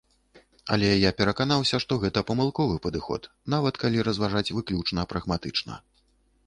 Але 0.75 0.87
я 0.87 1.11
пераканаўся, 1.19 1.79
што 1.83 1.97
гэта 2.05 2.23
памылковы 2.31 2.75
падыход, 2.87 3.21
нават 3.57 3.75
калі 3.83 3.97
разважаць 4.09 4.45
выключна 4.61 5.01
прагматычна. 5.15 5.73